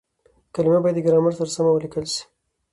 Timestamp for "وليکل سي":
1.73-2.23